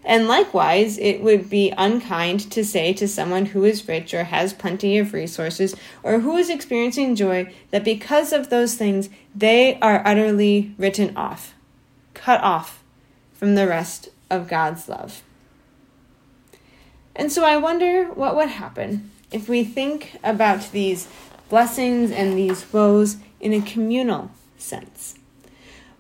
And 0.06 0.28
likewise, 0.28 0.98
it 0.98 1.22
would 1.22 1.50
be 1.50 1.74
unkind 1.78 2.52
to 2.52 2.66
say 2.66 2.94
to 2.94 3.08
someone 3.08 3.48
who 3.48 3.64
is 3.64 3.88
rich 3.88 4.14
or 4.14 4.26
has 4.26 4.54
plenty 4.54 4.98
of 4.98 5.14
resources 5.14 5.76
or 6.04 6.20
who 6.20 6.36
is 6.36 6.50
experiencing 6.50 7.16
joy 7.16 7.54
that 7.72 7.84
because 7.84 8.34
of 8.34 8.50
those 8.50 8.76
things, 8.76 9.10
they 9.34 9.80
are 9.80 10.06
utterly 10.06 10.74
written 10.78 11.16
off, 11.16 11.54
cut 12.14 12.42
off 12.42 12.84
from 13.34 13.56
the 13.56 13.68
rest 13.68 14.10
of 14.30 14.48
God's 14.48 14.90
love. 14.90 15.24
And 17.16 17.32
so 17.32 17.46
I 17.46 17.58
wonder 17.58 18.06
what 18.06 18.36
would 18.36 18.50
happen 18.50 19.12
if 19.32 19.48
we 19.48 19.64
think 19.64 20.18
about 20.24 20.72
these 20.72 21.08
blessings 21.50 22.12
and 22.12 22.38
these 22.38 22.72
woes 22.74 23.18
in 23.40 23.54
a 23.54 23.62
communal 23.62 24.32
sense. 24.58 25.16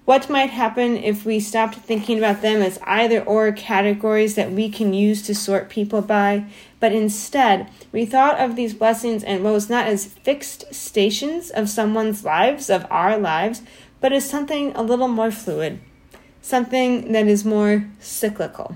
What 0.05 0.29
might 0.29 0.49
happen 0.49 0.97
if 0.97 1.23
we 1.23 1.39
stopped 1.39 1.75
thinking 1.75 2.17
about 2.17 2.41
them 2.41 2.61
as 2.61 2.77
either 2.83 3.23
or 3.23 3.53
categories 3.53 4.35
that 4.35 4.51
we 4.51 4.69
can 4.69 4.93
use 4.93 5.21
to 5.23 5.33
sort 5.33 5.69
people 5.69 6.01
by, 6.01 6.45
but 6.81 6.91
instead 6.91 7.69
we 7.93 8.05
thought 8.05 8.37
of 8.37 8.57
these 8.57 8.73
blessings 8.73 9.23
and 9.23 9.45
woes 9.45 9.69
not 9.69 9.87
as 9.87 10.05
fixed 10.05 10.73
stations 10.73 11.49
of 11.51 11.69
someone's 11.69 12.25
lives, 12.25 12.69
of 12.69 12.85
our 12.89 13.17
lives, 13.17 13.61
but 14.01 14.11
as 14.11 14.29
something 14.29 14.75
a 14.75 14.83
little 14.83 15.07
more 15.07 15.31
fluid, 15.31 15.79
something 16.41 17.13
that 17.13 17.27
is 17.27 17.45
more 17.45 17.89
cyclical. 17.99 18.75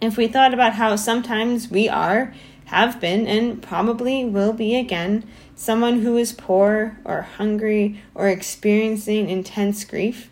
If 0.00 0.16
we 0.16 0.26
thought 0.26 0.54
about 0.54 0.72
how 0.72 0.96
sometimes 0.96 1.70
we 1.70 1.86
are, 1.86 2.32
have 2.64 2.98
been, 2.98 3.26
and 3.26 3.60
probably 3.60 4.24
will 4.24 4.54
be 4.54 4.76
again, 4.76 5.28
someone 5.54 6.00
who 6.00 6.16
is 6.16 6.32
poor 6.32 6.96
or 7.04 7.22
hungry 7.22 8.00
or 8.14 8.28
experiencing 8.28 9.28
intense 9.28 9.84
grief. 9.84 10.29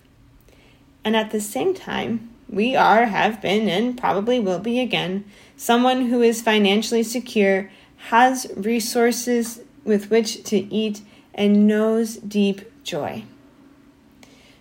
And 1.05 1.17
at 1.17 1.31
the 1.31 1.41
same 1.41 1.75
time, 1.75 2.31
we 2.49 2.75
are, 2.75 3.07
have 3.07 3.41
been, 3.43 3.69
and 3.69 3.97
probably 3.99 4.41
will 4.41 4.59
be 4.59 4.81
again, 4.81 5.25
someone 5.57 6.07
who 6.07 6.23
is 6.23 6.43
financially 6.43 7.03
secure, 7.03 7.71
has 8.09 8.51
resources 8.57 9.61
with 9.85 10.11
which 10.11 10.45
to 10.45 10.57
eat, 10.73 11.03
and 11.35 11.67
knows 11.67 12.17
deep 12.17 12.63
joy. 12.85 13.25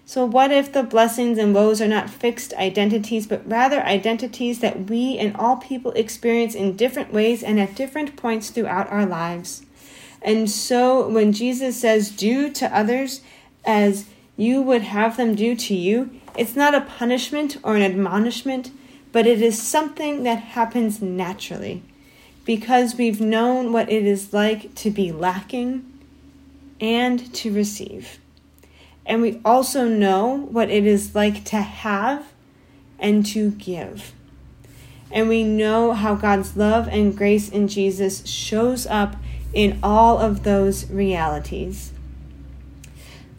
So, 0.06 0.26
what 0.26 0.52
if 0.52 0.72
the 0.72 0.84
blessings 0.84 1.38
and 1.38 1.54
woes 1.54 1.82
are 1.82 1.88
not 1.88 2.10
fixed 2.10 2.54
identities, 2.54 3.28
but 3.28 3.48
rather 3.50 3.82
identities 3.84 4.60
that 4.60 4.90
we 4.90 5.18
and 5.18 5.36
all 5.36 5.58
people 5.58 5.92
experience 5.94 6.56
in 6.56 6.78
different 6.78 7.12
ways 7.12 7.44
and 7.44 7.60
at 7.60 7.76
different 7.76 8.16
points 8.16 8.50
throughout 8.50 8.90
our 8.90 9.06
lives? 9.06 9.64
And 10.22 10.50
so 10.50 11.08
when 11.08 11.34
Jesus 11.34 11.80
says, 11.80 12.10
do 12.10 12.50
to 12.52 12.76
others 12.76 13.22
as 13.66 14.06
you 14.36 14.62
would 14.62 14.84
have 14.84 15.18
them 15.18 15.36
do 15.36 15.56
to 15.56 15.76
you, 15.76 16.10
it's 16.38 16.56
not 16.56 16.76
a 16.76 16.82
punishment 16.82 17.58
or 17.64 17.76
an 17.76 17.82
admonishment, 17.82 18.72
but 19.12 19.26
it 19.26 19.42
is 19.42 19.62
something 19.62 20.24
that 20.24 20.40
happens 20.40 21.02
naturally 21.02 21.84
because 22.46 22.96
we've 22.96 23.20
known 23.20 23.74
what 23.74 23.92
it 23.92 24.06
is 24.06 24.34
like 24.34 24.74
to 24.76 24.90
be 24.90 25.12
lacking 25.12 25.86
and 26.80 27.34
to 27.34 27.52
receive. 27.52 28.20
And 29.06 29.22
we 29.22 29.42
also 29.44 29.88
know 29.88 30.48
what 30.52 30.70
it 30.70 30.86
is 30.86 31.16
like 31.16 31.44
to 31.46 31.58
have 31.58 32.26
and 33.00 33.26
to 33.28 33.52
give. 33.52 34.14
And 35.12 35.30
we 35.30 35.44
know 35.44 35.94
how 35.94 36.16
God's 36.16 36.58
love 36.58 36.88
and 36.90 37.18
grace 37.18 37.50
in 37.50 37.68
Jesus 37.68 38.26
shows 38.28 38.86
up 38.86 39.16
in 39.54 39.80
all 39.82 40.20
of 40.20 40.44
those 40.44 40.90
realities. 40.90 41.92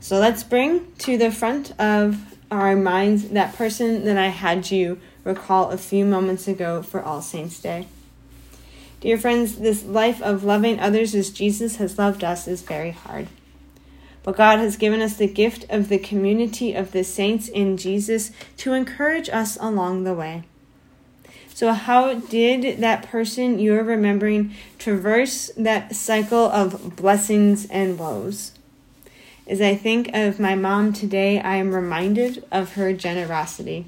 So 0.00 0.18
let's 0.18 0.42
bring 0.42 0.92
to 1.00 1.18
the 1.18 1.30
front 1.30 1.78
of 1.78 2.27
our 2.50 2.74
minds 2.76 3.28
that 3.30 3.54
person 3.54 4.04
that 4.04 4.16
I 4.16 4.28
had 4.28 4.70
you 4.70 5.00
recall 5.24 5.70
a 5.70 5.78
few 5.78 6.04
moments 6.04 6.48
ago 6.48 6.82
for 6.82 7.02
All 7.02 7.20
Saints' 7.20 7.61
Day. 7.61 7.87
Dear 9.00 9.18
friends, 9.18 9.58
this 9.58 9.84
life 9.84 10.20
of 10.22 10.42
loving 10.42 10.80
others 10.80 11.14
as 11.14 11.30
Jesus 11.30 11.76
has 11.76 11.98
loved 11.98 12.24
us 12.24 12.48
is 12.48 12.62
very 12.62 12.90
hard. 12.90 13.28
But 14.24 14.37
God 14.37 14.58
has 14.58 14.76
given 14.76 15.00
us 15.00 15.16
the 15.16 15.28
gift 15.28 15.64
of 15.68 15.88
the 15.88 15.98
community 15.98 16.74
of 16.74 16.92
the 16.92 17.04
saints 17.04 17.48
in 17.48 17.76
Jesus 17.76 18.32
to 18.58 18.72
encourage 18.72 19.28
us 19.28 19.56
along 19.61 20.04
the 20.04 20.14
way. 20.14 20.42
So, 21.54 21.72
how 21.72 22.14
did 22.14 22.80
that 22.80 23.04
person 23.04 23.58
you're 23.58 23.82
remembering 23.82 24.54
traverse 24.78 25.50
that 25.56 25.94
cycle 25.94 26.46
of 26.50 26.96
blessings 26.96 27.66
and 27.66 27.98
woes? 27.98 28.52
As 29.48 29.62
I 29.62 29.74
think 29.76 30.11
of 30.12 30.38
my 30.38 30.54
mom 30.54 30.92
today, 30.92 31.40
I 31.40 31.56
am 31.56 31.74
reminded 31.74 32.44
of 32.52 32.74
her 32.74 32.92
generosity. 32.92 33.87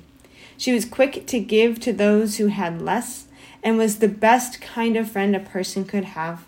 She 0.56 0.72
was 0.72 0.86
quick 0.86 1.26
to 1.26 1.38
give 1.38 1.78
to 1.80 1.92
those 1.92 2.38
who 2.38 2.46
had 2.46 2.80
less 2.80 3.26
and 3.62 3.76
was 3.76 3.98
the 3.98 4.08
best 4.08 4.62
kind 4.62 4.96
of 4.96 5.10
friend 5.10 5.36
a 5.36 5.40
person 5.40 5.84
could 5.84 6.06
have. 6.06 6.46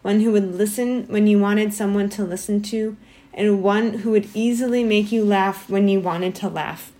One 0.00 0.20
who 0.20 0.32
would 0.32 0.54
listen 0.54 1.06
when 1.08 1.26
you 1.26 1.38
wanted 1.38 1.74
someone 1.74 2.08
to 2.10 2.24
listen 2.24 2.62
to, 2.62 2.96
and 3.34 3.62
one 3.62 3.98
who 3.98 4.12
would 4.12 4.30
easily 4.32 4.82
make 4.82 5.12
you 5.12 5.24
laugh 5.24 5.68
when 5.68 5.86
you 5.88 6.00
wanted 6.00 6.34
to 6.36 6.48
laugh. 6.48 6.90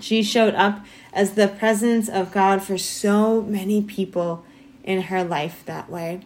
She 0.00 0.22
showed 0.22 0.54
up 0.54 0.82
as 1.12 1.34
the 1.34 1.48
presence 1.48 2.08
of 2.08 2.32
God 2.32 2.62
for 2.62 2.78
so 2.78 3.42
many 3.42 3.82
people 3.82 4.46
in 4.82 5.02
her 5.02 5.22
life 5.22 5.62
that 5.66 5.90
way. 5.90 6.22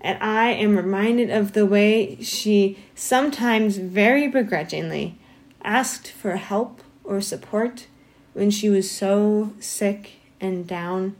And 0.00 0.22
I 0.22 0.50
am 0.50 0.76
reminded 0.76 1.30
of 1.30 1.52
the 1.52 1.66
way 1.66 2.16
she 2.22 2.78
sometimes 2.94 3.76
very 3.76 4.28
begrudgingly 4.28 5.18
asked 5.62 6.10
for 6.10 6.36
help 6.36 6.82
or 7.04 7.20
support 7.20 7.86
when 8.32 8.50
she 8.50 8.70
was 8.70 8.90
so 8.90 9.52
sick 9.60 10.12
and 10.40 10.66
down, 10.66 11.16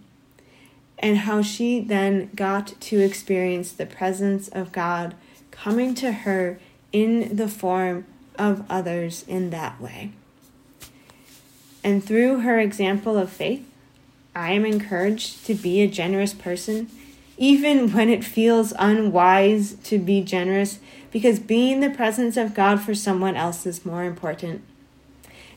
and 0.99 1.19
how 1.19 1.43
she 1.43 1.81
then 1.81 2.31
got 2.35 2.75
to 2.81 3.01
experience 3.01 3.73
the 3.73 3.87
presence 3.87 4.49
of 4.49 4.73
God 4.73 5.15
coming 5.51 5.95
to 5.97 6.13
her 6.13 6.59
in 6.93 7.37
the 7.37 7.49
form 7.49 8.07
of 8.39 8.65
others 8.71 9.25
in 9.29 9.51
that 9.51 9.81
way. 9.81 10.13
And 11.83 12.05
through 12.05 12.41
her 12.41 12.59
example 12.59 13.19
of 13.19 13.31
faith, 13.31 13.67
I 14.35 14.53
am 14.53 14.65
encouraged 14.65 15.45
to 15.47 15.55
be 15.55 15.81
a 15.81 15.89
generous 15.89 16.33
person, 16.33 16.91
even 17.41 17.93
when 17.93 18.09
it 18.09 18.23
feels 18.23 18.73
unwise 18.79 19.75
to 19.83 19.99
be 19.99 20.23
generous, 20.23 20.79
because 21.11 21.41
being 21.41 21.81
the 21.81 21.91
presence 21.91 22.37
of 22.37 22.55
God 22.55 22.81
for 22.81 22.95
someone 22.95 23.35
else 23.35 23.67
is 23.67 23.85
more 23.85 24.05
important. 24.05 24.63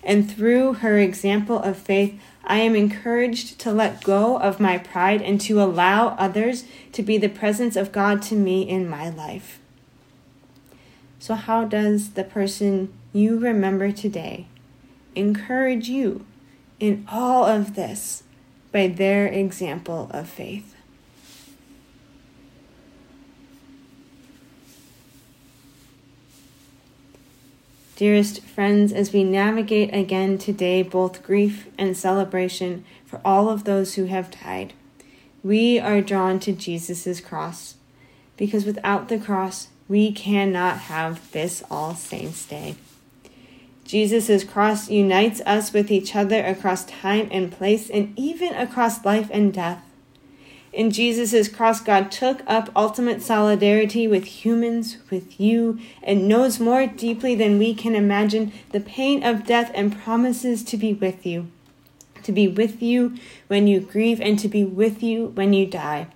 And 0.04 0.30
through 0.30 0.76
her 0.76 0.98
example 0.98 1.60
of 1.60 1.78
faith, 1.78 2.20
I 2.44 2.58
am 2.58 2.76
encouraged 2.76 3.60
to 3.60 3.72
let 3.72 4.04
go 4.04 4.40
of 4.40 4.60
my 4.60 4.80
pride 4.80 5.22
and 5.22 5.40
to 5.42 5.62
allow 5.62 6.16
others 6.16 6.64
to 6.94 7.04
be 7.04 7.20
the 7.20 7.30
presence 7.30 7.76
of 7.76 7.92
God 7.92 8.24
to 8.24 8.36
me 8.36 8.68
in 8.68 8.90
my 8.90 9.10
life. 9.10 9.60
So, 11.20 11.36
how 11.36 11.66
does 11.66 12.12
the 12.12 12.24
person 12.24 12.92
you 13.14 13.38
remember 13.38 13.92
today 13.92 14.48
encourage 15.16 15.88
you 15.88 16.26
in 16.80 17.06
all 17.10 17.46
of 17.46 17.76
this 17.76 18.24
by 18.72 18.88
their 18.88 19.28
example 19.28 20.10
of 20.12 20.28
faith. 20.28 20.73
Dearest 27.96 28.42
friends, 28.42 28.92
as 28.92 29.14
we 29.14 29.24
navigate 29.24 29.94
again 29.94 30.40
today 30.40 30.82
both 30.82 31.22
grief 31.22 31.68
and 31.78 31.96
celebration 31.96 32.86
for 33.06 33.22
all 33.24 33.50
of 33.50 33.66
those 33.66 33.94
who 33.94 34.06
have 34.06 34.32
died, 34.44 34.74
we 35.44 35.80
are 35.80 36.02
drawn 36.02 36.40
to 36.40 36.54
Jesus' 36.54 37.22
cross 37.22 37.76
because 38.36 38.66
without 38.66 39.10
the 39.10 39.20
cross, 39.20 39.68
we 39.88 40.12
cannot 40.12 40.78
have 40.80 41.32
this 41.34 41.64
All 41.70 41.94
Saints' 41.94 42.46
Day. 42.46 42.76
Jesus' 43.84 44.44
cross 44.44 44.90
unites 44.90 45.42
us 45.46 45.72
with 45.74 45.92
each 45.92 46.16
other 46.16 46.44
across 46.44 46.86
time 46.86 47.28
and 47.32 47.52
place 47.52 47.90
and 47.90 48.18
even 48.18 48.56
across 48.56 49.06
life 49.06 49.30
and 49.32 49.54
death. 49.54 49.83
In 50.74 50.90
Jesus' 50.90 51.48
cross, 51.48 51.80
God 51.80 52.12
took 52.12 52.42
up 52.48 52.72
ultimate 52.76 53.22
solidarity 53.22 54.08
with 54.08 54.26
humans, 54.26 54.98
with 55.12 55.40
you, 55.40 55.78
and 56.02 56.28
knows 56.28 56.60
more 56.60 56.88
deeply 56.88 57.36
than 57.36 57.60
we 57.60 57.76
can 57.76 57.94
imagine 57.94 58.52
the 58.72 58.80
pain 58.80 59.24
of 59.24 59.46
death 59.46 59.70
and 59.76 59.96
promises 59.96 60.64
to 60.64 60.76
be 60.76 60.92
with 60.92 61.28
you. 61.28 61.48
To 62.24 62.32
be 62.32 62.48
with 62.48 62.82
you 62.82 63.16
when 63.48 63.68
you 63.68 63.82
grieve 63.82 64.20
and 64.20 64.40
to 64.40 64.48
be 64.48 64.64
with 64.64 65.04
you 65.04 65.28
when 65.36 65.54
you 65.54 65.68
die. 65.68 66.08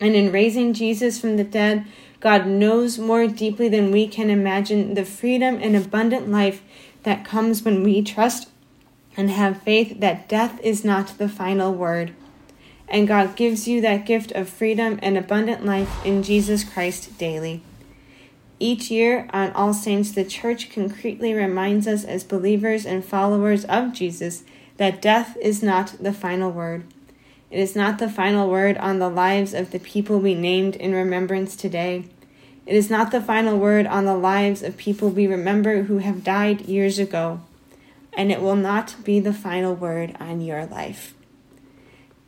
And 0.00 0.14
in 0.14 0.32
raising 0.32 0.72
Jesus 0.72 1.20
from 1.20 1.36
the 1.36 1.44
dead, 1.44 1.84
God 2.20 2.46
knows 2.46 2.98
more 2.98 3.26
deeply 3.26 3.68
than 3.68 3.90
we 3.90 4.08
can 4.08 4.30
imagine 4.30 4.94
the 4.94 5.04
freedom 5.04 5.58
and 5.60 5.76
abundant 5.76 6.30
life 6.30 6.62
that 7.02 7.26
comes 7.26 7.62
when 7.62 7.82
we 7.82 8.00
trust 8.00 8.48
and 9.18 9.30
have 9.30 9.62
faith 9.62 10.00
that 10.00 10.30
death 10.30 10.58
is 10.62 10.82
not 10.82 11.18
the 11.18 11.28
final 11.28 11.74
word. 11.74 12.14
And 12.88 13.08
God 13.08 13.36
gives 13.36 13.66
you 13.66 13.80
that 13.80 14.06
gift 14.06 14.32
of 14.32 14.48
freedom 14.48 14.98
and 15.02 15.18
abundant 15.18 15.64
life 15.64 16.04
in 16.04 16.22
Jesus 16.22 16.62
Christ 16.62 17.18
daily. 17.18 17.62
Each 18.58 18.90
year 18.90 19.28
on 19.32 19.50
All 19.52 19.74
Saints, 19.74 20.12
the 20.12 20.24
Church 20.24 20.70
concretely 20.70 21.34
reminds 21.34 21.86
us 21.86 22.04
as 22.04 22.24
believers 22.24 22.86
and 22.86 23.04
followers 23.04 23.64
of 23.66 23.92
Jesus 23.92 24.44
that 24.78 25.02
death 25.02 25.36
is 25.42 25.62
not 25.62 25.96
the 26.00 26.12
final 26.12 26.50
word. 26.50 26.84
It 27.50 27.58
is 27.58 27.76
not 27.76 27.98
the 27.98 28.08
final 28.08 28.48
word 28.48 28.76
on 28.78 28.98
the 28.98 29.08
lives 29.08 29.52
of 29.54 29.70
the 29.70 29.78
people 29.78 30.18
we 30.18 30.34
named 30.34 30.76
in 30.76 30.92
remembrance 30.92 31.54
today. 31.54 32.06
It 32.66 32.74
is 32.74 32.90
not 32.90 33.10
the 33.10 33.20
final 33.20 33.58
word 33.58 33.86
on 33.86 34.06
the 34.06 34.16
lives 34.16 34.62
of 34.62 34.76
people 34.76 35.10
we 35.10 35.26
remember 35.26 35.82
who 35.82 35.98
have 35.98 36.24
died 36.24 36.62
years 36.62 36.98
ago. 36.98 37.40
And 38.12 38.32
it 38.32 38.40
will 38.40 38.56
not 38.56 38.96
be 39.04 39.20
the 39.20 39.32
final 39.32 39.74
word 39.74 40.16
on 40.18 40.40
your 40.40 40.66
life. 40.66 41.15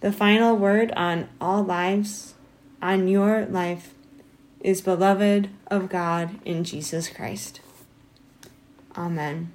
The 0.00 0.12
final 0.12 0.56
word 0.56 0.92
on 0.92 1.28
all 1.40 1.64
lives, 1.64 2.34
on 2.80 3.08
your 3.08 3.46
life, 3.46 3.94
is 4.60 4.80
beloved 4.80 5.48
of 5.66 5.88
God 5.88 6.38
in 6.44 6.64
Jesus 6.64 7.08
Christ. 7.08 7.60
Amen. 8.96 9.52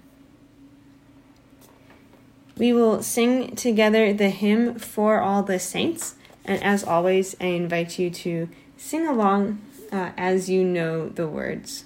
We 2.57 2.73
will 2.73 3.01
sing 3.01 3.55
together 3.55 4.13
the 4.13 4.29
hymn 4.29 4.75
for 4.79 5.21
all 5.21 5.43
the 5.43 5.59
saints, 5.59 6.15
and 6.45 6.61
as 6.61 6.83
always, 6.83 7.35
I 7.41 7.45
invite 7.45 7.97
you 7.97 8.09
to 8.09 8.49
sing 8.77 9.07
along 9.07 9.61
uh, 9.91 10.11
as 10.17 10.49
you 10.49 10.63
know 10.63 11.09
the 11.09 11.27
words. 11.27 11.85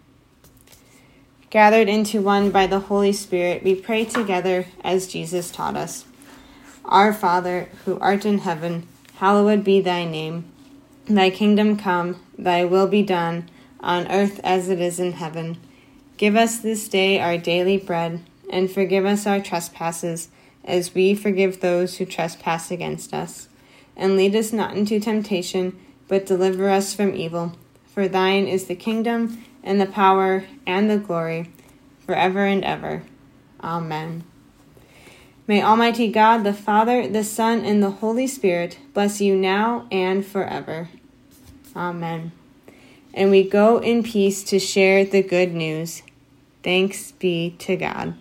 Gathered 1.51 1.89
into 1.89 2.21
one 2.21 2.49
by 2.49 2.65
the 2.65 2.79
Holy 2.79 3.11
Spirit, 3.11 3.61
we 3.61 3.75
pray 3.75 4.05
together 4.05 4.67
as 4.85 5.05
Jesus 5.05 5.51
taught 5.51 5.75
us. 5.75 6.05
Our 6.85 7.11
Father, 7.11 7.67
who 7.83 7.99
art 7.99 8.25
in 8.25 8.37
heaven, 8.37 8.87
hallowed 9.15 9.65
be 9.65 9.81
thy 9.81 10.05
name. 10.05 10.49
Thy 11.07 11.29
kingdom 11.29 11.75
come, 11.75 12.23
thy 12.37 12.63
will 12.63 12.87
be 12.87 13.03
done, 13.03 13.49
on 13.81 14.09
earth 14.09 14.39
as 14.45 14.69
it 14.69 14.79
is 14.79 14.97
in 14.97 15.11
heaven. 15.11 15.57
Give 16.15 16.37
us 16.37 16.57
this 16.57 16.87
day 16.87 17.19
our 17.19 17.37
daily 17.37 17.75
bread, 17.75 18.23
and 18.49 18.71
forgive 18.71 19.05
us 19.05 19.27
our 19.27 19.41
trespasses, 19.41 20.29
as 20.63 20.95
we 20.95 21.13
forgive 21.13 21.59
those 21.59 21.97
who 21.97 22.05
trespass 22.05 22.71
against 22.71 23.13
us. 23.13 23.49
And 23.97 24.15
lead 24.15 24.37
us 24.37 24.53
not 24.53 24.77
into 24.77 25.01
temptation, 25.01 25.77
but 26.07 26.25
deliver 26.25 26.69
us 26.69 26.93
from 26.93 27.13
evil. 27.13 27.57
For 27.93 28.07
thine 28.07 28.47
is 28.47 28.67
the 28.67 28.75
kingdom, 28.75 29.43
and 29.63 29.79
the 29.79 29.85
power, 29.85 30.45
and 30.65 30.89
the 30.89 30.97
glory, 30.97 31.49
forever 32.05 32.45
and 32.45 32.63
ever. 32.63 33.03
Amen. 33.63 34.23
May 35.47 35.61
Almighty 35.61 36.11
God, 36.11 36.43
the 36.43 36.53
Father, 36.53 37.07
the 37.07 37.23
Son, 37.23 37.65
and 37.65 37.81
the 37.83 37.91
Holy 37.91 38.27
Spirit 38.27 38.77
bless 38.93 39.19
you 39.19 39.35
now 39.35 39.87
and 39.91 40.25
forever. 40.25 40.89
Amen. 41.75 42.31
And 43.13 43.29
we 43.29 43.43
go 43.43 43.79
in 43.79 44.03
peace 44.03 44.43
to 44.45 44.59
share 44.59 45.03
the 45.03 45.21
good 45.21 45.53
news. 45.53 46.03
Thanks 46.63 47.11
be 47.11 47.55
to 47.59 47.75
God. 47.75 48.13